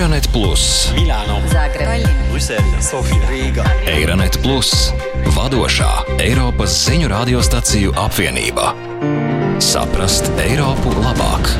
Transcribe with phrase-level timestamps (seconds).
[0.00, 3.66] Eironet Plus, Milāno, Zagreba, Brisele, Sofija, Rīga.
[3.84, 4.70] Eironet Plus,
[5.36, 5.90] vadošā
[6.24, 8.70] Eiropas ziņu radiostaciju apvienība.
[9.60, 11.52] Saprast Eiropu labāk!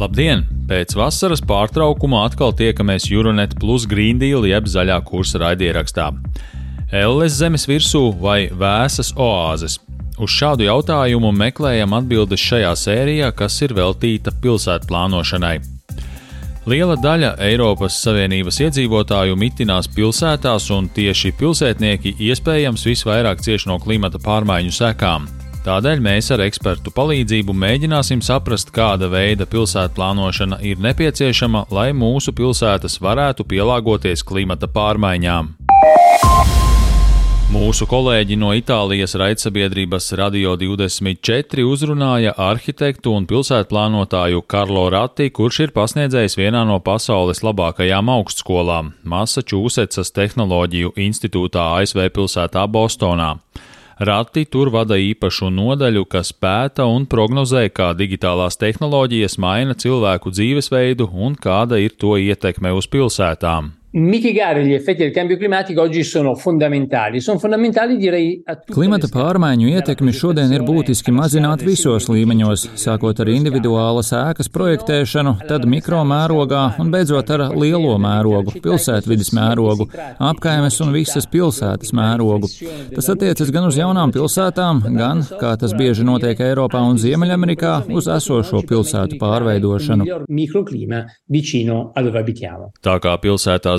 [0.00, 0.46] Labdien!
[0.72, 6.14] Pēc vasaras pārtraukuma atkal tiekamies Euronet Plus Green Deal jeb zaļā kursa raidierakstā.
[6.88, 9.76] Elles zemes virsū vai vēsas oāzes?
[10.20, 15.54] Uz šādu jautājumu meklējam atbildes šajā sērijā, kas ir veltīta pilsētu plānošanai.
[16.68, 24.20] Liela daļa Eiropas Savienības iedzīvotāju mitinās pilsētās, un tieši pilsētnieki iespējams visvairāk cieš no klimata
[24.20, 25.24] pārmaiņu sekām.
[25.64, 32.36] Tādēļ mēs ar ekspertu palīdzību mēģināsim saprast, kāda veida pilsētu plānošana ir nepieciešama, lai mūsu
[32.36, 35.54] pilsētas varētu pielāgoties klimata pārmaiņām.
[37.50, 45.72] Mūsu kolēģi no Itālijas raidsabiedrības Radio 24 uzrunāja arhitektu un pilsētplānotāju Karlo Ratti, kurš ir
[45.74, 53.32] pasniedzējis vienā no pasaules labākajām augstskolām- Massachusettsas Tehnoloģiju institūtā ASV pilsētā Bostonā.
[53.98, 61.10] Rati tur vada īpašu nodaļu, kas pēta un prognozē, kā digitālās tehnoloģijas maina cilvēku dzīvesveidu
[61.12, 63.79] un kāda ir to ietekme uz pilsētām.
[63.92, 67.20] Mitigare gli effetti del cambio climatico oggi sono fondamentali.
[67.20, 73.18] Sono fondamentali direi a tutte Klimata pārmaiņu ietekmi šodien ir būtiski mazināt visos līmeņos, sākot
[73.18, 79.88] ar individuālas ēkas projektēšanu, tad mikromērogā un beidzot ar lielo mērogu, pilsētvidas mērogu,
[80.22, 82.46] apkaimes un visas pilsētas mērogu.
[82.94, 88.06] Tas attiecas gan uz jaunām pilsētām, gan, kā tas bieži notiek Eiropā un Ziemeļamerikā, uz
[88.06, 90.06] esošo pilsētu pārveidošanu.
[90.06, 92.70] miglior microclima vicino a dove abitiamo.
[92.78, 93.18] Tā kā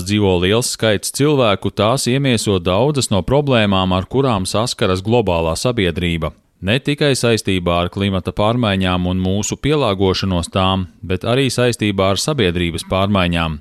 [0.01, 6.31] pilsētās dzīvo liels skaits cilvēku, tās iemieso daudzas no problēmām, ar kurām saskaras globālā sabiedrība.
[6.61, 12.85] Ne tikai saistībā ar klimata pārmaiņām un mūsu pielāgošanos tām, bet arī saistībā ar sabiedrības
[12.89, 13.59] pārmaiņām.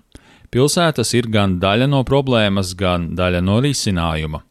[0.51, 4.43] Pilsētas ir gan daļa no problēmas, gan daļa no risinājuma.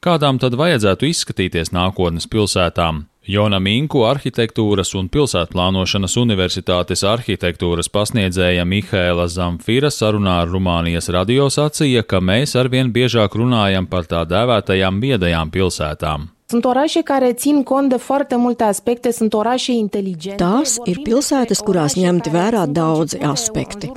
[0.00, 3.02] Kādām tad vajadzētu izskatīties nākotnes pilsētām?
[3.28, 12.06] Jona Minku arhitektūras un pilsētplānošanas universitātes arhitektūras pasniedzēja Mihēla Zamfira sarunā ar Rumānijas radio sacīja,
[12.08, 16.30] ka mēs arvien biežāk runājam par tā dēvētajām viedajām pilsētām.
[16.50, 20.44] Sunt orașe care țin cont de foarte multe aspecte, sunt orașe inteligente.
[20.44, 23.92] Tās ir pilsētas, kurās ņemti vērā daudzi aspekti.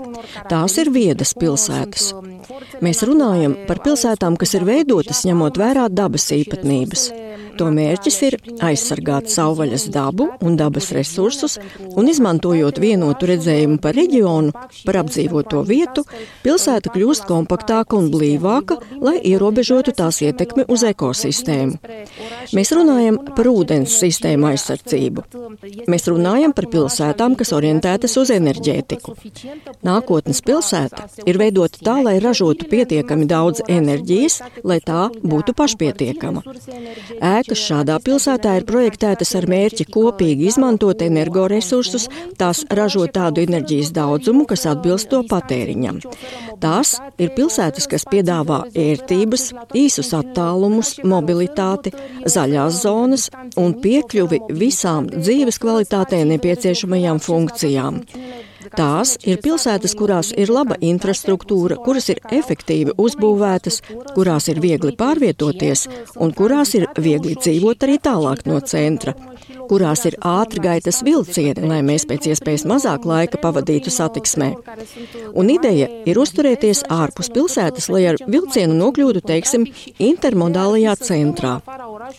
[0.52, 2.12] Tās ir viedas pilsētas.
[2.86, 7.10] Mēs runājam par pilsētām, kas ir veidotas ņemot vērā dabas īpatnības.
[7.60, 11.60] To mērķis ir aizsargāt savvaļas dabu un dabas resursus,
[11.94, 14.54] un izmantojot vienotu redzējumu par reģionu,
[14.88, 16.06] par apdzīvoto vietu,
[16.46, 21.78] pilsēta kļūst kompaktāka un blīvāka, lai ierobežotu tās ietekmi uz ekosistēmu.
[22.58, 25.26] Mēs runājam par ūdens sistēmu aizsardzību.
[25.92, 29.14] Mēs runājam par pilsētām, kas orientētas uz enerģētiku.
[29.86, 36.44] Nākotnes pilsēta ir veidota tā, lai ražotu pietiekami daudz enerģijas, lai tā būtu pašpietiekama.
[37.44, 42.06] Ēkas šādā pilsētā ir projektētas ar mērķi kopīgi izmantot energoresursus,
[42.40, 46.00] tās ražo tādu enerģijas daudzumu, kas atbilst to patēriņam.
[46.64, 51.92] Tās ir pilsētas, kas piedāvā ērtības, īsus attālumus, mobilitāti,
[52.24, 53.28] zaļās zonas
[53.60, 58.00] un piekļuvi visām dzīves kvalitātei nepieciešamajām funkcijām.
[58.78, 63.82] Tās ir pilsētas, kurās ir laba infrastruktūra, kuras ir efektīvi uzbūvētas,
[64.14, 65.88] kurās ir viegli pārvietoties
[66.24, 69.16] un kurās ir viegli dzīvot arī tālāk no centra
[69.70, 74.50] kurās ir ātrgaitas vilcieni, lai mēs pēc iespējas mazāk laika pavadītu satiksmē.
[75.40, 79.68] Un ideja ir uzturēties ārpus pilsētas, lai ar vilcienu nokļūtu, teiksim,
[80.12, 81.56] intermodālajā centrā.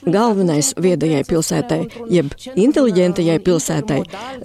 [0.04, 1.80] Galvenais viedajai pilsētai,
[2.12, 4.00] jeb inteliģentajai pilsētai,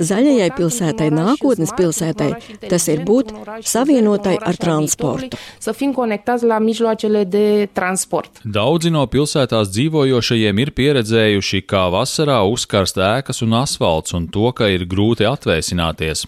[0.10, 2.30] zaļajai pilsētai, nākotnes pilsētai,
[2.68, 3.34] tas ir būt
[3.64, 5.38] savienotai ar transportu.
[5.60, 8.42] Să fim conectați la mijloacele de transport.
[8.44, 14.68] Daudzi no pilsētās dzīvojošajiem ir pieredzējuši, kā vasarā uzkarst ēkas un asfalts un to, ka
[14.72, 16.26] ir grūti atvēsināties.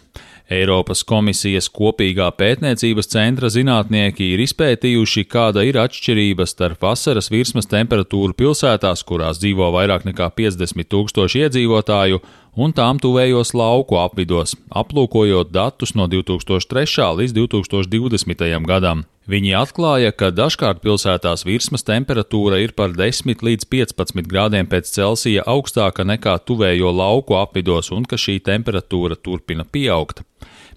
[0.51, 8.35] Eiropas komisijas kopīgā pētniecības centra zinātnieki ir izpētījuši, kāda ir atšķirība starp vasaras virsmas temperatūru
[8.35, 12.19] pilsētās, kurās dzīvo vairāk nekā 50 tūkstoši iedzīvotāju,
[12.56, 16.86] un tām tuvējos lauku apvidos, aplūkojot datus no 2003.
[17.21, 18.45] līdz 2020.
[18.68, 19.06] gadam.
[19.30, 25.45] Viņi atklāja, ka dažkārt pilsētās virsmas temperatūra ir par 10 līdz 15 grādiem pēc Celsija
[25.45, 30.24] augstāka nekā tuvējo lauku apvidos un ka šī temperatūra turpina pieaugt.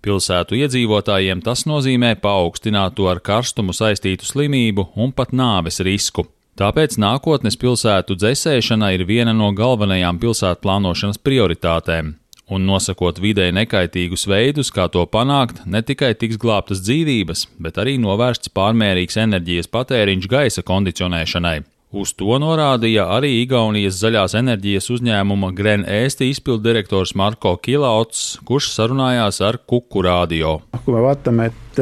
[0.04, 6.26] Pilsētu iedzīvotājiem tas nozīmē paaugstinātu ar karstumu saistītu slimību un pat nāves risku.
[6.54, 12.14] Tāpēc nākotnes pilsētu dzēsēšana ir viena no galvenajām pilsētu plānošanas prioritātēm.
[12.52, 17.96] un nosakot vidē nekaitīgus veidus, kā to panākt, ne tikai tiks glābtas dzīvības, bet arī
[17.98, 21.62] novērsts pārmērīgs enerģijas patēriņš gaisa kondicionēšanai.
[21.94, 29.38] Uz to norādīja arī Igaunijas zaļās enerģijas uzņēmuma Gren Ēsti izpildirektors Marko Kilauts, kurš sarunājās
[29.46, 30.56] ar Kuku radio.
[30.74, 31.80] Et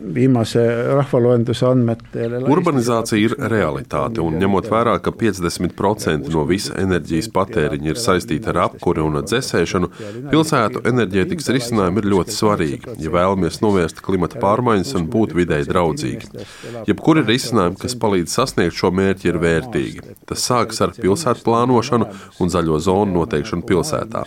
[0.00, 0.62] viimase
[0.96, 2.36] rahvaloenduse andmetel.
[2.50, 8.62] Urbanizācija ir realitāte, un ņemot vērā, ka 50% no visa enerģijas patēriņa ir saistīta ar
[8.66, 9.90] apkuri un dzēsēšanu,
[10.30, 16.30] pilsētu enerģētikas risinājumi ir ļoti svarīgi, ja vēlamies novērst klimata pārmaiņas un būt videi draudzīgi.
[16.88, 20.16] Jebkuri risinājumi, kas palīdz sasniegt šo mērķi, ir vērtīgi.
[20.30, 22.08] Tas sākas ar pilsētu plānošanu
[22.40, 24.24] un zaļo zonu noteikšanu pilsētā.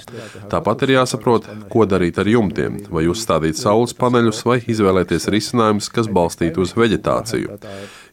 [0.51, 5.29] Tāpat ir jāsaprot, ko darīt ar jumtiem, vai uzstādīt saules paneļus, vai izvēlēties
[5.63, 7.57] risinājumus, kas balstīti uz veģetāciju.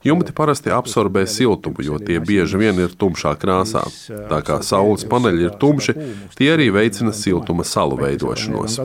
[0.04, 3.84] Jumti parasti absorbē siltumu, jo tie bieži vien ir tumšā krāsā.
[4.30, 5.94] Tā kā saules paneļi ir tumši,
[6.36, 8.78] tie arī veicina siltuma salu veidošanos.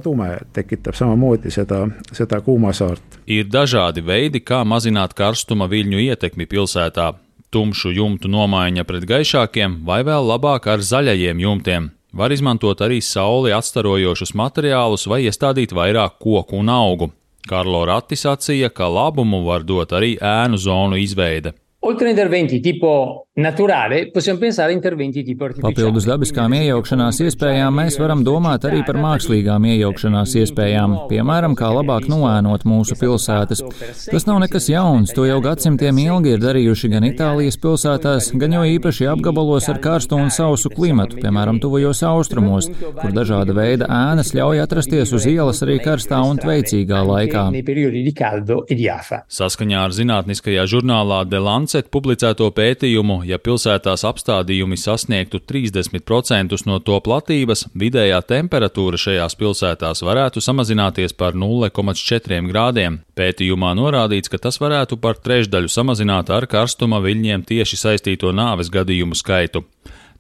[3.26, 7.14] Ir dažādi veidi, kā mazināt karstuma viļņu ietekmi pilsētā.
[7.52, 11.92] Tumšu jumtu nomaiņa pret gaišākiem, vai vēl labāk ar zaļajiem jumtiem.
[12.16, 17.12] Var izmantot arī sauli atstarojošus materiālus vai iestādīt vairāk koku un augu.
[17.46, 21.54] Karlo Ratti sacīja, ka labumu var dot arī ēnu zonu izveide.
[21.86, 25.74] Oltre interventi tipo naturale, possiamo pensare a interventi tipo artificiali.
[25.76, 32.08] Papildus dabiskām iejaukšanās iespējām mēs varam domāt arī par mākslīgām iejaukšanās iespējām, piemēram, kā labāk
[32.08, 33.64] noēnot mūsu pilsētas.
[34.08, 38.64] Tas nav nekas jauns, to jau gadsimtiem ilgi ir darījuši gan Itālijas pilsētās, gan jo
[38.78, 42.72] īpaši apgabalos ar karstu un sausu klimatu, piemēram, tuvajos austrumos,
[43.02, 47.46] kur dažāda veida ēnas ļauj atrasties uz ielas arī karstā un tveicīgā laikā.
[49.42, 57.00] Saskaņā ar zinātniskajā žurnālā Delance Lancet publicēto pētījumu, ja pilsētās apstādījumi sasniegtu 30% no to
[57.06, 63.02] platības, vidējā temperatūra šajās pilsētās varētu samazināties par 0,4 grādiem.
[63.18, 69.18] Pētījumā norādīts, ka tas varētu par trešdaļu samazināt ar karstuma viļņiem tieši saistīto nāves gadījumu
[69.18, 69.66] skaitu.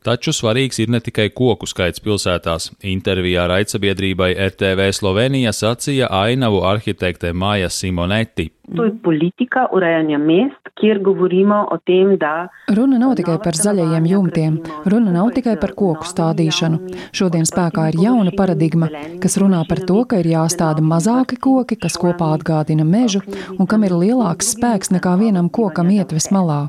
[0.06, 2.68] Taču svarīgs ir ne tikai koku skaits pilsētās.
[2.86, 8.52] Intervijā raidsabiedrībai RTV Slovenija sacīja ainavu arhitekte Māja Simoneti.
[8.76, 12.48] To je politika urejanja mest, kjer govorimo o tem, da.
[12.76, 14.58] Runa nav tikai par zaļajiem jumtiem,
[14.90, 16.80] runa nav tikai par koku stādīšanu.
[17.14, 18.90] Šodien spēkā ir jauna paradigma,
[19.22, 23.22] kas runā par to, ka ir jāstāda mazāki koki, kas kopā atgādina mežu
[23.60, 26.66] un kam ir lielāks spēks nekā vienam kokam ietves malā.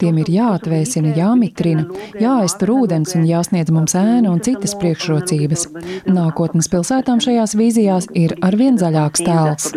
[0.00, 1.84] Tiem ir jāatvēsina, jāmitrina,
[2.20, 5.66] jāaiztur ūdens un jāsniedz mums ēna un citas priekšrocības.
[6.08, 9.72] Nākotnes pilsētām šajās vīzijās ir arvien zaļāks tēls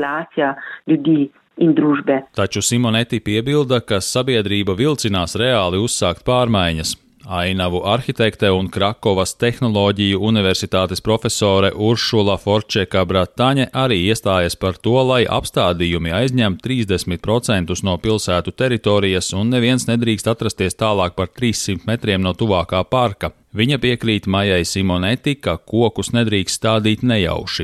[1.58, 2.22] in družbe.
[2.38, 6.96] Taču Simoneti piebilda, ka sabiedrība vilcinās reāli uzsākt pārmaiņas.
[7.28, 15.26] Ainavu arhitekte un Krakovas tehnoloģiju universitātes profesore Uršula Forčeka Brataņe arī iestājas par to, lai
[15.28, 22.32] apstādījumi aizņem 30% no pilsētu teritorijas un neviens nedrīkst atrasties tālāk par 300 metriem no
[22.32, 23.34] tuvākā parka.
[23.58, 27.64] Viņa piekrīt Maijai Simoneti, ka kokus nedrīkst stādīt nejauši.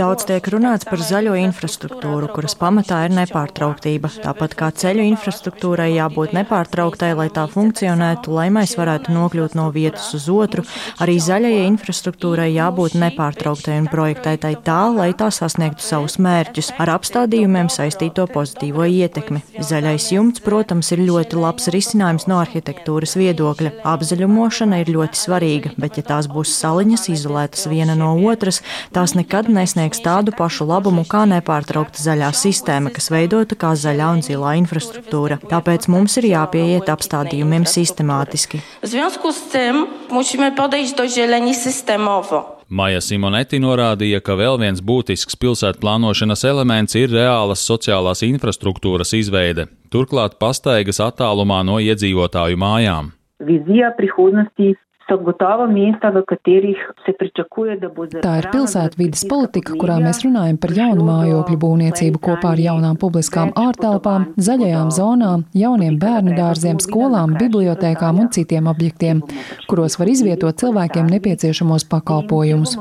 [0.00, 4.10] Daudz tiek runāts par zaļo infrastruktūru, kuras pamatā ir nepārtrauktība.
[4.24, 10.10] Tāpat kā ceļu infrastruktūrai jābūt nepārtrauktai, lai tā funkcionētu, lai mēs varētu nokļūt no vietas
[10.18, 10.66] uz otru,
[11.04, 17.70] arī zaļajai infrastruktūrai jābūt nepārtrauktai un projektētai tā, lai tā sasniegtu savus mērķus ar apstādījumiem
[17.70, 19.44] saistīto pozitīvo ietekmi.
[19.62, 23.74] Zaļais jumts, protams, ir ļoti ļoti labs risinājums no arhitektūras viedokļa.
[23.86, 28.62] Apzaļumošana ir ļoti svarīga, bet ja tās būs saliņas, izolētas viena no otras,
[28.96, 34.24] tās nekad nesniegs tādu pašu labumu kā nepārtraukta zaļā sistēma, kas veidota kā zaļā un
[34.24, 35.40] zilā infrastruktūra.
[35.52, 38.62] Tāpēc mums ir jāpieiet apstādījumiem sistemātiski.
[38.82, 42.53] Związku z tym musimy podejść do zieleni systemowo.
[42.68, 49.66] Maija Simoneti norādīja, ka vēl viens būtisks pilsētu plānošanas elements ir reālas sociālās infrastruktūras izveide,
[49.92, 53.12] turklāt pastaigas attālumā no iedzīvotāju mājām.
[53.44, 54.72] Vizija prihodnosti
[55.08, 58.24] so gotovo mesta, v katerih se pričakuje, da bo zaradi.
[58.24, 63.52] Tā ir pilsētvidas politika, kurā mēs runājam par jaunu mājokļu būvniecību kopā ar jaunām publiskām
[63.58, 69.20] ārtelpām, zaļajām zonām, jauniem bērnu dārziem, skolām, bibliotēkām un citiem objektiem,
[69.68, 72.78] kuros var izvietot cilvēkiem nepieciešamos pakalpojumus.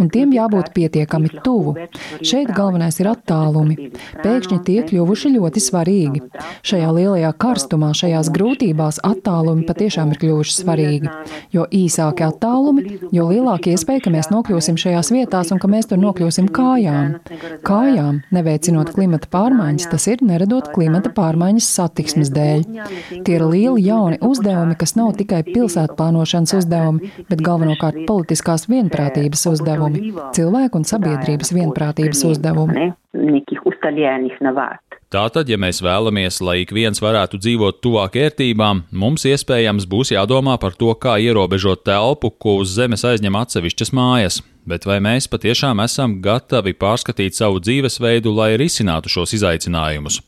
[0.00, 1.76] Un tiem jābūt pietiekami tuvu.
[2.24, 3.90] Šeit galvenais ir attālumi.
[4.24, 6.24] Pēkšņi tie kļuvuši ļoti svarīgi.
[6.66, 11.12] Šajā lielajā karstumā, šajās grūtībās attālumi patiešām ir kļuvuši svarīgi.
[11.52, 16.00] Jo īsāki attālumi, jo lielāka iespēja, ka mēs nokļūsim šajās vietās un ka mēs tur
[16.02, 17.16] nokļūsim kājām.
[17.66, 22.64] Kājām, neveicinot klimata pārmaiņas, tas ir neradot klimata pārmaiņas satiksmes dēļ.
[23.26, 30.12] Tie ir lieli jauni uzdevumi, kas nav tikai pilsētplānošanas uzdevumi, bet galvenokārt politiskās vienprātības uzdevumi,
[30.36, 32.90] cilvēku un sabiedrības vienprātības uzdevumi.
[35.06, 40.56] Tātad, ja mēs vēlamies, lai ik viens varētu dzīvot tuvāk ērtībām, mums iespējams būs jādomā
[40.58, 44.40] par to, kā ierobežot telpu, ko uz zemes aizņem atsevišķas mājas.
[44.66, 50.18] Bet vai mēs patiešām esam gatavi pārskatīt savu dzīvesveidu, lai risinātu šos izaicinājumus?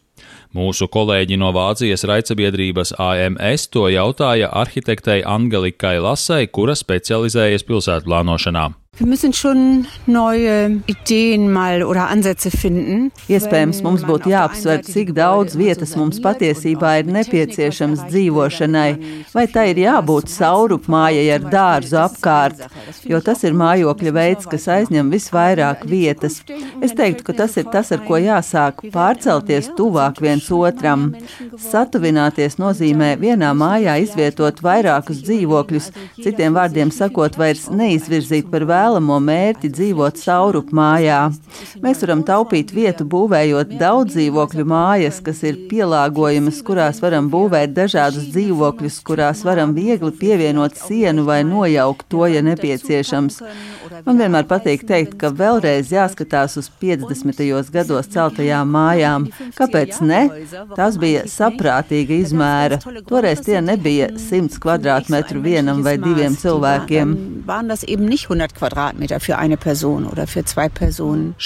[0.54, 8.68] Mūsu kolēģi no Vācijas raidsabiedrības AMS to jautāja arhitektei Angelikai Lasai, kura specializējas pilsētplānošanā.
[8.98, 13.12] Wir müssen schon neue Ideen mal oder Ansätze finden.
[13.30, 18.88] Iespējams, mums būtu jāapsver, cik daudz vietas mums patiesībā ir nepieciešams dzīvošanai,
[19.30, 22.64] vai tai ir jābūt saurupmājai ar dārzu apkārt,
[23.06, 26.40] jo tas ir mājokļa veids, kas aizņem visvairāk vietas.
[26.82, 31.12] Es teiktu, ka tas ir tas, ar ko jāsāk pārcelties tuvāk viens otram.
[31.68, 39.18] Satuvināties nozīmē vienā mājā izvietot vairākus dzīvokļus, citiem vārdiem sakot, vairs neizvirzīt par vēlu vēlamo
[39.20, 41.28] mērķi dzīvot saurup mājā.
[41.82, 48.30] Mēs varam taupīt vietu būvējot daudz dzīvokļu mājas, kas ir pielāgojamas, kurās varam būvēt dažādus
[48.32, 53.42] dzīvokļus, kurās varam viegli pievienot sienu vai nojaukt to, ja nepieciešams.
[54.06, 57.40] Man vienmēr patīk teikt, ka vēlreiz jāskatās uz 50.
[57.72, 59.26] gados celtajām mājām.
[59.56, 60.20] Kāpēc ne?
[60.76, 62.80] Tas bija saprātīga izmēra.
[63.08, 67.14] Toreiz tie nebija 100 kvadrātmetru vienam vai diviem cilvēkiem.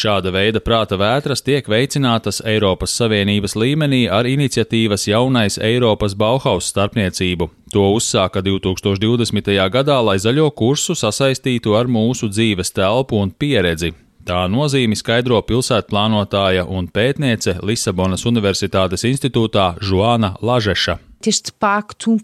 [0.02, 7.48] Šāda veida prāta vētras tiek veicinātas Eiropas Savienības līmenī ar iniciatīvas jaunais Eiropas Bauhaus starpniecību,
[7.72, 9.46] To uzsāka 2020.
[9.72, 13.94] gadā, lai zaļo kursu sasaistītu ar mūsu dzīves telpu un pieredzi.
[14.28, 20.98] Tā nozīmi skaidro pilsētplānotāja un pētniece Lisabonas Universitātes institūtā Žuana Lažeša.
[21.24, 22.18] Este pacto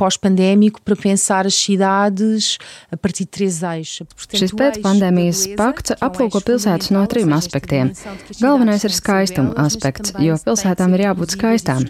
[0.00, 2.58] pós-pandēmico para pensar as cidades
[2.90, 4.08] a partir de três eixos.
[4.34, 7.92] Šis pēcpandēmijas pakts aplūko pilsētas no trim aspektiem.
[8.40, 11.84] Galvenais ir skaistuma aspekts, jo pilsētām ir jābūt skaistām,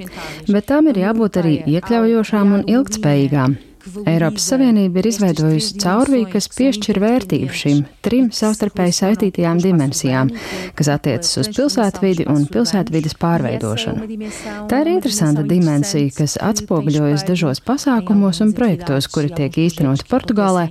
[0.49, 3.61] bet tām ir jābūt arī iekļaujošām un ilgtspējīgām.
[4.09, 10.31] Eiropas Savienība ir izveidojusi caurvīju, kas piešķir vērtību šīm trim savstarpēji saistītajām dimensijām,
[10.79, 14.09] kas attiecas uz pilsētvidi un pilsētvidas pārveidošanu.
[14.71, 20.69] Tā ir interesanta dimensija, kas atspoguļojas dažos pasākumos un projektos, kuri tiek īstenoti Portugālē,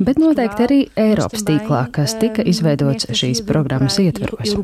[0.00, 4.56] bet noteikti arī Eiropas tīklā, kas tika izveidots šīs programmas ietveros.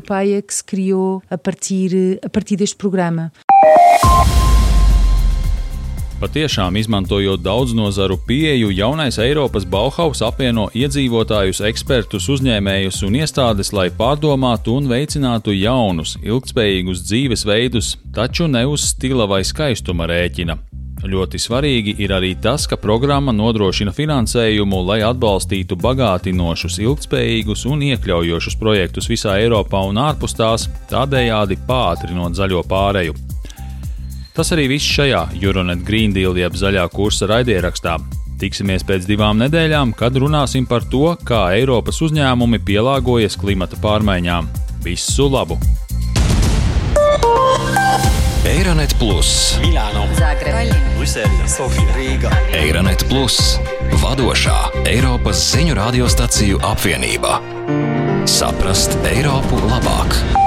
[6.21, 13.89] Patiešām, izmantojot daudz nozaru pieeju, jaunais Eiropas Bauhaus apvieno iedzīvotājus, ekspertus, uzņēmējus un iestādes, lai
[13.91, 20.57] pārdomātu un veicinātu jaunus, ilgspējīgus dzīvesveidus, taču ne uz stila vai skaistuma rēķina.
[21.03, 28.55] Ļoti svarīgi ir arī tas, ka programma nodrošina finansējumu, lai atbalstītu bagātinošus, ilgspējīgus un iekļaujošus
[28.61, 33.19] projektus visā Eiropā un ārpus tās, tādējādi pātrinot zaļo pāreju.
[34.33, 37.99] Tas arī viss šajā Euronet Green Deal jeb zaļā kursa raidierakstā.
[38.41, 44.49] Tiksimies pēc divām nedēļām, kad runāsim par to, kā Eiropas uzņēmumi pielāgojas klimata pārmaiņām.
[44.83, 45.59] Visu labu!
[48.49, 49.29] Eironet Plus,
[49.61, 50.65] Milāno, Zagreba,
[50.97, 52.33] Brisele, Sofija, Rīga.
[52.57, 53.37] Eironet Plus,
[54.01, 54.57] vadošā
[54.89, 57.37] Eiropas ziņu radiostaciju apvienība.
[58.27, 60.42] Saprast Eiropu labāk!